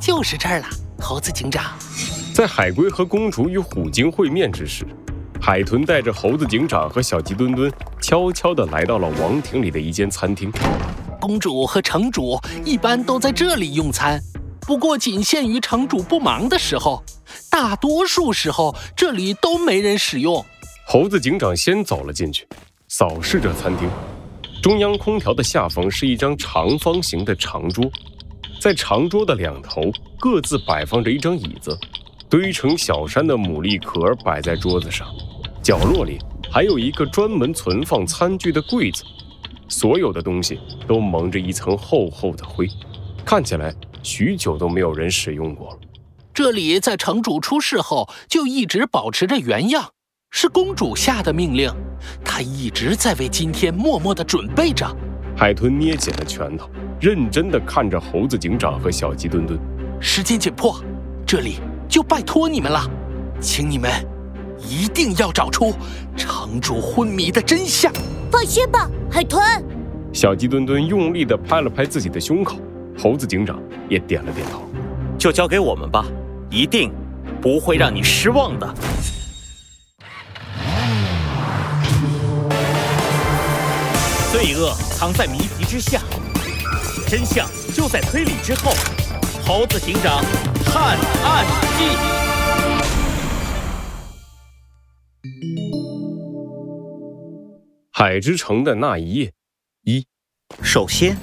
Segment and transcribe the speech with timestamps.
[0.00, 0.66] 就是这儿了，
[1.00, 1.76] 猴子警长。
[2.32, 4.86] 在海龟和公主与虎鲸会面之时，
[5.40, 10.52] 海豚带着猴子警长和小鸡墩墩悄悄地来到了王庭里的一间餐厅。
[11.20, 14.20] 公主和城主一般都在这里用餐，
[14.60, 17.02] 不过仅限于城主不忙的时候，
[17.50, 20.44] 大多数时候这里都没人使用。
[20.86, 22.46] 猴子警长先走了进去，
[22.88, 23.90] 扫视着餐厅。
[24.62, 27.84] 中央空调的下方是一张长方形的长桌，
[28.60, 31.78] 在长桌的两头各自摆放着一张椅子。
[32.30, 35.08] 堆成小山的牡蛎壳摆在桌子上，
[35.62, 36.18] 角落里
[36.52, 39.02] 还有一个专门存放餐具的柜子，
[39.66, 42.68] 所有的东西都蒙着一层厚厚的灰，
[43.24, 45.78] 看起来许久都没有人使用过了。
[46.34, 49.88] 这里在城主出事后就一直保持着原样，
[50.30, 51.72] 是公主下的命令，
[52.22, 54.86] 她一直在为今天默默的准备着。
[55.34, 56.68] 海豚捏紧了拳头，
[57.00, 59.58] 认真的看着猴子警长和小鸡墩墩。
[60.00, 60.80] 时间紧迫，
[61.26, 61.60] 这里。
[61.88, 62.82] 就拜托你们了，
[63.40, 63.90] 请你们
[64.58, 65.72] 一定要找出
[66.14, 67.90] 城主昏迷的真相。
[68.30, 69.42] 放心吧，海豚。
[70.12, 72.58] 小鸡墩墩用力的拍了拍自己的胸口，
[72.98, 73.58] 猴子警长
[73.88, 74.68] 也点了点头。
[75.18, 76.04] 就交给我们吧，
[76.50, 76.92] 一定
[77.40, 78.74] 不会让你失望的。
[84.30, 86.02] 罪恶藏在谜题之下，
[87.08, 88.70] 真相就在推理之后。
[89.42, 90.22] 猴子警长
[90.62, 91.46] 探案
[91.78, 91.84] 记。
[97.90, 99.32] 海之城的那一夜，
[99.84, 100.06] 一。
[100.62, 101.16] 首先，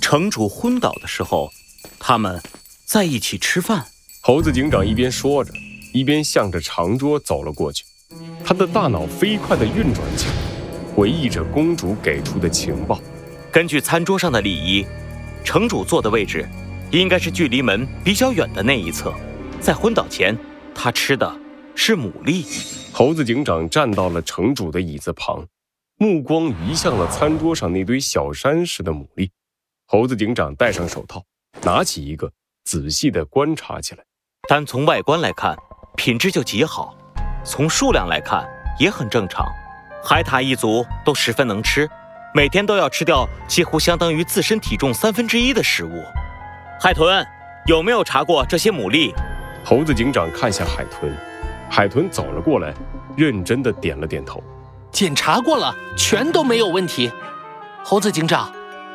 [0.00, 1.50] 城主昏倒的时候，
[1.98, 2.40] 他们
[2.86, 3.84] 在一起吃饭。
[4.22, 5.52] 猴子警长一边说着，
[5.92, 7.84] 一边向着长桌走了过去。
[8.44, 13.00] 他的大脑飞快的运转起来，回忆着公主给出的情报。
[13.50, 14.86] 根据餐桌上的礼仪，
[15.44, 16.48] 城主坐的位置。
[16.90, 19.14] 应该是距离门比较远的那一侧，
[19.58, 20.36] 在昏倒前，
[20.74, 21.34] 他吃的
[21.74, 22.44] 是牡蛎。
[22.92, 25.46] 猴子警长站到了城主的椅子旁，
[25.96, 29.30] 目光移向了餐桌上那堆小山似的牡蛎。
[29.86, 31.24] 猴子警长戴上手套，
[31.62, 32.30] 拿起一个，
[32.64, 34.04] 仔细地观察起来。
[34.46, 35.56] 单从外观来看，
[35.96, 36.94] 品质就极好；
[37.42, 38.46] 从数量来看，
[38.78, 39.46] 也很正常。
[40.04, 41.88] 海獭一族都十分能吃，
[42.34, 46.02] 每天都要吃掉几乎相当于自身体重三分之一的食物。
[46.80, 47.22] 海豚，
[47.66, 49.12] 有没有查过这些牡蛎？
[49.62, 51.14] 猴子警长看向海豚，
[51.68, 52.72] 海豚走了过来，
[53.16, 54.42] 认真的点了点头。
[54.90, 57.12] 检查过了，全都没有问题。
[57.84, 58.50] 猴子警长，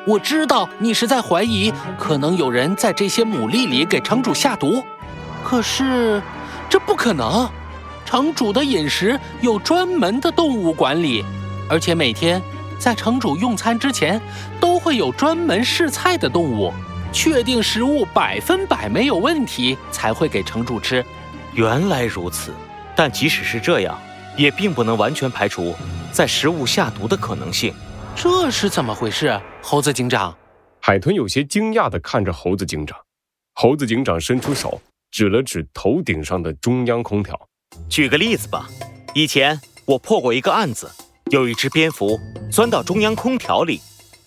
[0.07, 4.83] 我知道你是在怀疑，可能有人在这些牡蛎里给城主下毒，
[5.43, 6.19] 可是
[6.67, 7.47] 这不可能。
[8.03, 11.23] 城主的饮食有专门的动物管理，
[11.69, 12.41] 而且每天
[12.79, 14.21] 在城主用餐之前，
[14.59, 16.73] 都会有专门试菜的动物。
[17.13, 21.03] 确定食物百分百没有问题，才会给城主吃。
[21.53, 22.53] 原来如此，
[22.95, 23.97] 但即使是这样，
[24.35, 25.73] 也并不能完全排除
[26.11, 27.73] 在食物下毒的可能性。
[28.15, 29.39] 这是怎么回事？
[29.63, 30.35] 猴子警长，
[30.81, 32.97] 海豚有些惊讶地看着猴子警长。
[33.53, 37.39] 猴子警长伸出手指了指头顶上的中央空调。
[37.89, 38.67] 举个例子吧，
[39.15, 40.91] 以前我破过一个案子，
[41.29, 42.19] 有一只蝙蝠
[42.51, 43.81] 钻到中央空调里，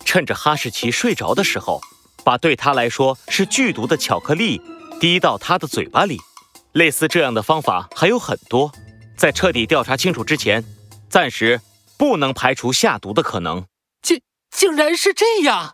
[0.05, 1.81] 趁着哈士奇睡着的时候。
[2.23, 4.61] 把对他来说是剧毒的巧克力
[4.99, 6.19] 滴到他的嘴巴里，
[6.73, 8.71] 类似这样的方法还有很多。
[9.17, 10.63] 在彻底调查清楚之前，
[11.09, 11.59] 暂时
[11.97, 13.65] 不能排除下毒的可能。
[14.03, 14.21] 竟
[14.55, 15.71] 竟然是这样！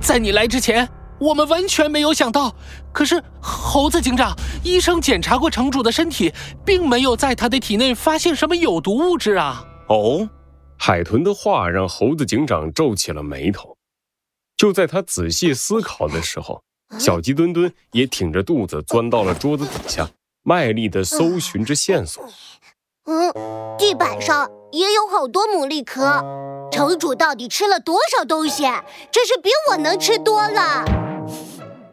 [0.00, 0.88] 在你来之前，
[1.20, 2.54] 我们完全没有想到。
[2.90, 4.34] 可是猴子警长，
[4.64, 6.32] 医生检查过城主的身体，
[6.64, 9.62] 并没有在他的体内发现什么有毒物质啊。
[9.88, 10.26] 哦，
[10.84, 13.76] 海豚的话让猴子警长皱起了眉头。
[14.56, 16.60] 就在他仔细思考的时候，
[16.98, 20.10] 小鸡墩墩也挺着肚子钻到了桌子底下，
[20.42, 22.28] 卖力地搜寻着线索。
[23.04, 23.32] 嗯，
[23.78, 26.20] 地板上也有好多牡蛎壳，
[26.72, 28.64] 城主到底吃了多少东西？
[29.12, 30.84] 真是比我能吃多了。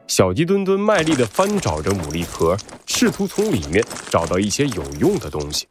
[0.08, 5.68] 小鸡墩墩卖力地翻找着牡蛎壳，试图从里面找到一些有用的东西。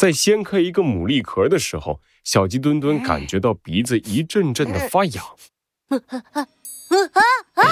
[0.00, 5.22] 在掀开一个牡蛎壳的时候，小鸡墩墩感觉到鼻子一阵阵的发痒。
[5.90, 6.00] 啊
[6.32, 6.40] 啊
[7.52, 7.64] 啊！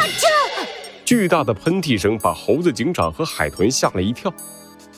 [1.06, 4.30] 巨大的喷嚏声把猴子警长和海豚吓了一跳，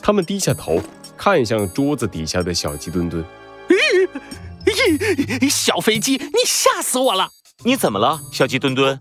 [0.03, 0.83] 他们低下头
[1.17, 3.25] 看向桌子底下的小鸡墩墩。
[5.49, 7.31] 小飞机，你吓死我了！
[7.65, 9.01] 你怎么了，小鸡墩墩？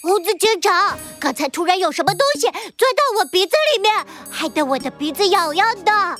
[0.00, 2.54] 猴子警长，刚才突然有什么东西钻
[2.96, 6.18] 到我鼻子里面，害得我的鼻子痒痒的。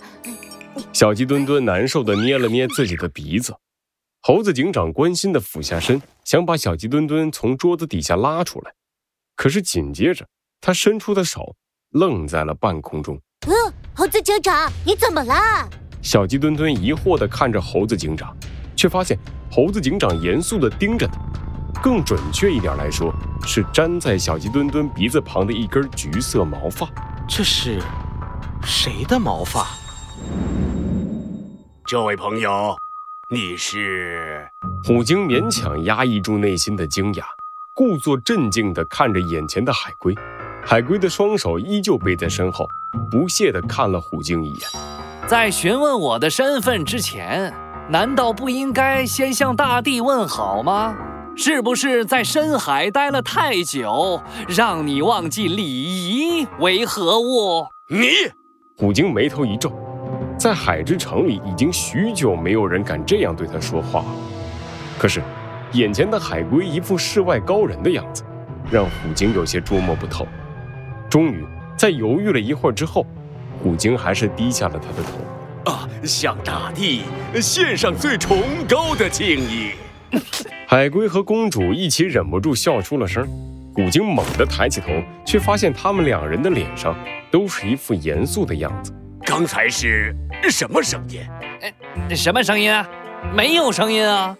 [0.98, 3.54] 小鸡墩墩难受的捏了捏自己的鼻子。
[4.20, 8.72] 猴子警长关心的俯下身，想把小鸡墩墩从桌子底下拉出来，
[9.36, 10.26] 可是紧接着，
[10.60, 11.54] 他伸出的手
[11.90, 13.16] 愣在了半空中。
[13.46, 13.52] 嗯，
[13.94, 15.70] 猴子警长，你怎么了？
[16.02, 18.36] 小鸡墩墩疑惑地看着猴子警长，
[18.74, 19.16] 却发现
[19.52, 21.20] 猴子警长严肃地盯着他。
[21.80, 23.14] 更准确一点来说，
[23.46, 26.90] 是粘在小鸡墩墩鼻子旁的一根橘色毛发。
[27.28, 27.80] 这是
[28.64, 29.78] 谁的毛发？
[31.88, 32.76] 这位朋友，
[33.30, 34.46] 你是？
[34.84, 37.22] 虎鲸勉强压抑住内心的惊讶，
[37.74, 40.14] 故作镇静地看着眼前的海龟。
[40.62, 42.68] 海龟的双手依旧背在身后，
[43.10, 44.68] 不屑地看了虎鲸一眼。
[45.26, 47.54] 在询问我的身份之前，
[47.88, 50.94] 难道不应该先向大地问好吗？
[51.36, 57.66] 是不是在深海待了太久，让你忘记礼仪为何物？
[57.88, 58.08] 你，
[58.76, 59.72] 虎鲸眉头一皱。
[60.38, 64.06] 在海之城里，已经许久没有人敢这样对他说话了。
[64.96, 65.20] 可是，
[65.72, 68.22] 眼前的海龟一副世外高人的样子，
[68.70, 70.26] 让虎鲸有些捉摸不透。
[71.10, 71.44] 终于，
[71.76, 73.04] 在犹豫了一会儿之后，
[73.60, 75.72] 虎鲸还是低下了他的头。
[75.72, 77.02] 啊，向大地
[77.40, 79.72] 献上最崇高的敬意。
[80.68, 83.26] 海龟和公主一起忍不住笑出了声。
[83.74, 84.88] 虎鲸猛地抬起头，
[85.24, 86.96] 却发现他们两人的脸上
[87.30, 88.92] 都是一副严肃的样子。
[89.28, 90.16] 刚才是
[90.48, 91.20] 什么声音？
[92.16, 92.88] 什么声音啊？
[93.36, 94.34] 没有声音啊！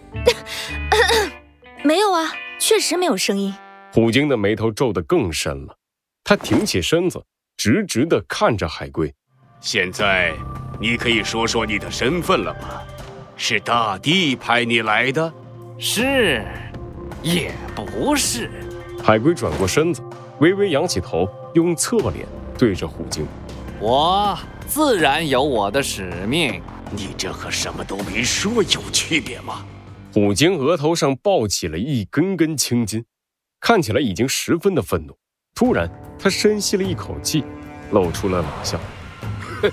[1.85, 3.55] 没有啊，确实没有声音。
[3.93, 5.76] 虎鲸的眉头皱得更深了，
[6.25, 7.23] 他挺起身子，
[7.58, 9.14] 直直地看着海龟。
[9.61, 10.32] 现在
[10.81, 12.82] 你可以说说你的身份了吧？
[13.37, 15.31] 是大地派你来的？
[15.79, 16.43] 是，
[17.23, 18.50] 也不是。
[19.05, 20.02] 海龟转过身子，
[20.38, 22.26] 微微仰起头，用侧脸
[22.56, 23.26] 对着虎鲸。
[23.81, 24.37] 我
[24.69, 26.62] 自然有我的使命。
[26.91, 29.65] 你这和什么都没说有区别吗？
[30.12, 33.05] 虎鲸额头上爆起了一根根青筋，
[33.61, 35.17] 看起来已经十分的愤怒。
[35.55, 37.44] 突然，他深吸了一口气，
[37.93, 38.79] 露出了冷笑
[39.62, 39.70] ：“哼，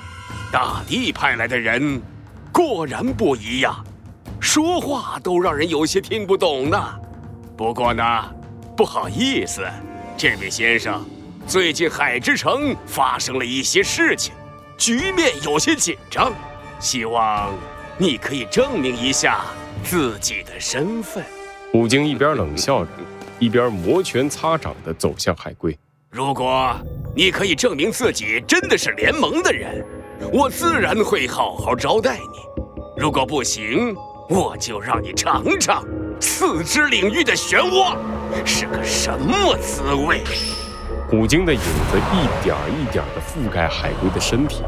[0.51, 2.01] 大地派来的人
[2.51, 3.85] 果然不一样，
[4.39, 6.99] 说话都让人有些听不懂呢。
[7.55, 8.03] 不过呢，
[8.75, 9.65] 不好意思，
[10.17, 11.05] 这位先生。”
[11.47, 14.33] 最近海之城发生了一些事情，
[14.77, 16.33] 局面有些紧张，
[16.79, 17.53] 希望
[17.97, 19.41] 你可以证明一下
[19.83, 21.23] 自己的身份。
[21.71, 22.91] 虎鲸一边冷笑着，
[23.39, 25.77] 一边摩拳擦掌地走向海龟。
[26.09, 26.75] 如果
[27.15, 29.85] 你可以证明自己真的是联盟的人，
[30.31, 32.61] 我自然会好好招待你；
[32.97, 33.95] 如果不行，
[34.29, 35.85] 我就让你尝尝
[36.19, 37.95] 四肢领域的漩涡
[38.45, 40.21] 是个什么滋味。
[41.07, 44.63] 虎鲸的影子一点一点地覆盖海龟的身体，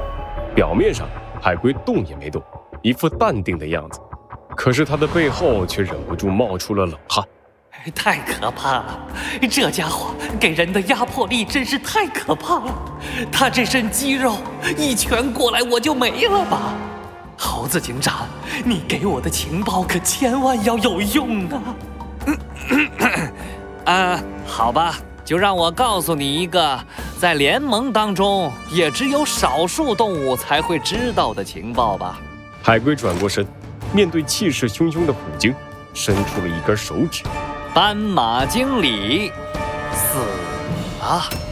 [0.54, 1.07] 表面上
[1.42, 2.42] 海龟动也没动，
[2.84, 4.00] 一副淡定的样子，
[4.56, 7.25] 可是他的背后却忍不住冒出了冷汗。
[7.95, 9.00] 太可怕了，
[9.50, 12.74] 这家伙给人的压迫力真是太可怕了。
[13.31, 14.38] 他这身肌肉
[14.78, 16.74] 一拳过来我就没了吧？
[17.38, 18.28] 猴子警长，
[18.63, 21.62] 你给我的情报可千万要有用啊！
[23.86, 24.95] 啊，好吧。
[25.27, 26.79] 就让我告诉你一个
[27.19, 32.18] 在联盟当中也只有少数动物才会知道的情报吧。
[32.63, 33.45] 海龟转过身，
[33.94, 35.53] 面对气势汹汹的虎鲸，
[35.94, 37.25] 伸出了一根手指。
[37.74, 39.29] 斑马经理
[39.91, 40.18] 死
[41.01, 41.46] 了。